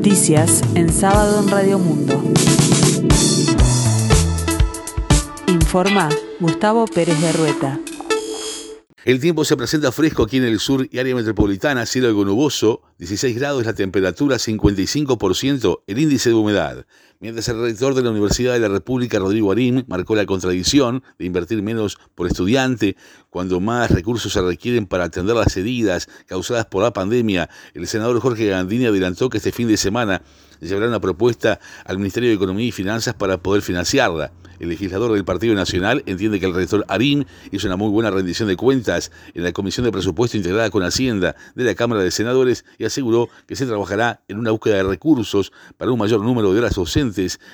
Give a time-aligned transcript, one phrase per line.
[0.00, 2.24] Noticias en sábado en Radio Mundo.
[5.46, 6.08] Informa
[6.40, 7.78] Gustavo Pérez de Rueta.
[9.04, 12.80] El tiempo se presenta fresco aquí en el sur y área metropolitana, cielo algo nuboso,
[12.96, 16.86] 16 grados la temperatura, 55% el índice de humedad.
[17.22, 21.26] Mientras el rector de la Universidad de la República, Rodrigo Arim, marcó la contradicción de
[21.26, 22.96] invertir menos por estudiante
[23.28, 28.18] cuando más recursos se requieren para atender las heridas causadas por la pandemia, el senador
[28.20, 30.22] Jorge Gandini adelantó que este fin de semana
[30.60, 34.32] llevará una propuesta al Ministerio de Economía y Finanzas para poder financiarla.
[34.58, 38.46] El legislador del Partido Nacional entiende que el rector Arim hizo una muy buena rendición
[38.46, 42.66] de cuentas en la Comisión de Presupuesto integrada con Hacienda de la Cámara de Senadores
[42.76, 46.58] y aseguró que se trabajará en una búsqueda de recursos para un mayor número de
[46.58, 47.09] horas docentes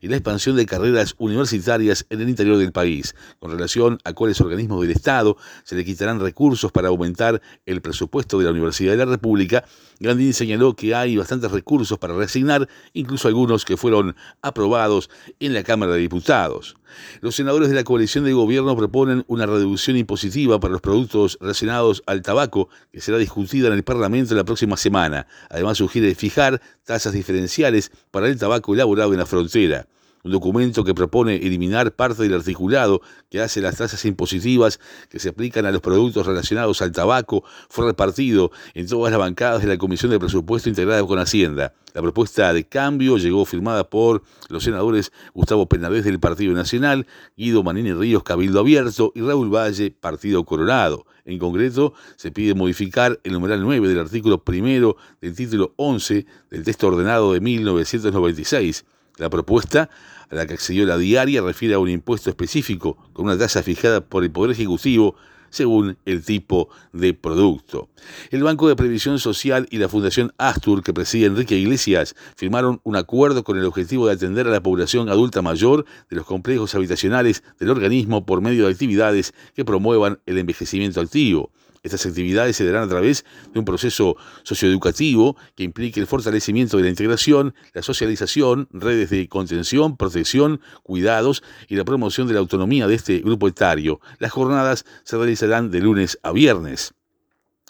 [0.00, 3.14] y la expansión de carreras universitarias en el interior del país.
[3.38, 8.38] Con relación a cuáles organismos del Estado se le quitarán recursos para aumentar el presupuesto
[8.38, 9.64] de la Universidad de la República,
[9.98, 15.62] Gandini señaló que hay bastantes recursos para reasignar, incluso algunos que fueron aprobados en la
[15.62, 16.76] Cámara de Diputados.
[17.20, 22.02] Los senadores de la coalición de gobierno proponen una reducción impositiva para los productos relacionados
[22.06, 25.26] al tabaco que será discutida en el Parlamento la próxima semana.
[25.48, 29.86] Además sugiere fijar tasas diferenciales para el tabaco elaborado en la frontera
[30.24, 35.30] un documento que propone eliminar parte del articulado que hace las tasas impositivas que se
[35.30, 39.78] aplican a los productos relacionados al tabaco, fue repartido en todas las bancadas de la
[39.78, 41.72] Comisión de Presupuesto integrada con Hacienda.
[41.92, 47.64] La propuesta de cambio llegó firmada por los senadores Gustavo Penavés del Partido Nacional, Guido
[47.64, 51.06] Manini Ríos Cabildo Abierto y Raúl Valle Partido Coronado.
[51.24, 56.64] En concreto, se pide modificar el numeral 9 del artículo primero del título 11 del
[56.64, 58.84] texto ordenado de 1996
[59.20, 59.90] la propuesta
[60.30, 64.00] a la que accedió la diaria refiere a un impuesto específico con una tasa fijada
[64.00, 65.14] por el Poder Ejecutivo
[65.50, 67.88] según el tipo de producto.
[68.30, 72.96] El Banco de Previsión Social y la Fundación Astur, que preside Enrique Iglesias, firmaron un
[72.96, 77.42] acuerdo con el objetivo de atender a la población adulta mayor de los complejos habitacionales
[77.58, 81.50] del organismo por medio de actividades que promuevan el envejecimiento activo.
[81.82, 86.82] Estas actividades se darán a través de un proceso socioeducativo que implique el fortalecimiento de
[86.82, 92.86] la integración, la socialización, redes de contención, protección, cuidados y la promoción de la autonomía
[92.86, 94.00] de este grupo etario.
[94.18, 96.92] Las jornadas se realizarán de lunes a viernes.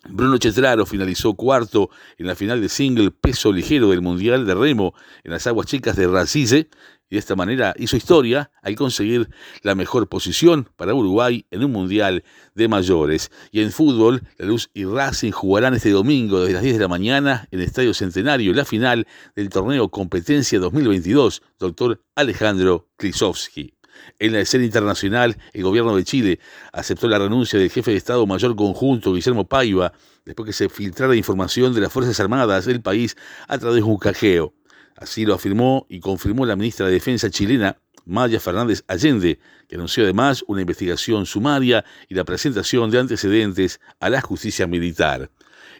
[0.09, 4.94] Bruno Chetraro finalizó cuarto en la final de single peso ligero del Mundial de Remo
[5.22, 6.69] en las aguas chicas de Racise
[7.10, 9.28] y de esta manera hizo historia al conseguir
[9.62, 13.31] la mejor posición para Uruguay en un Mundial de mayores.
[13.50, 16.88] Y en fútbol, La Luz y Racing jugarán este domingo desde las 10 de la
[16.88, 23.75] mañana en el Estadio Centenario la final del torneo Competencia 2022, doctor Alejandro Klisowski.
[24.19, 26.41] En la escena internacional, el gobierno de Chile
[26.72, 29.93] aceptó la renuncia del jefe de Estado Mayor Conjunto, Guillermo Paiva,
[30.25, 33.16] después que se filtrara información de las Fuerzas Armadas del país
[33.49, 34.54] a través de un cajeo.
[35.00, 40.05] Así lo afirmó y confirmó la ministra de Defensa chilena, Maya Fernández Allende, que anunció
[40.05, 45.31] además una investigación sumaria y la presentación de antecedentes a la justicia militar.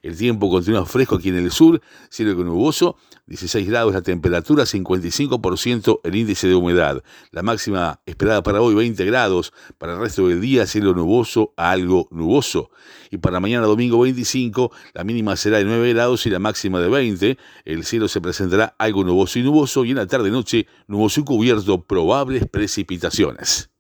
[0.03, 2.97] El tiempo continúa fresco aquí en el sur, cielo nuboso,
[3.27, 7.03] 16 grados la temperatura, 55% el índice de humedad.
[7.31, 11.71] La máxima esperada para hoy 20 grados, para el resto del día cielo nuboso a
[11.71, 12.71] algo nuboso.
[13.11, 16.89] Y para mañana domingo 25 la mínima será de 9 grados y la máxima de
[16.89, 17.39] 20.
[17.65, 21.25] El cielo se presentará algo nuboso y nuboso y en la tarde noche nuboso y
[21.25, 23.71] cubierto probables precipitaciones.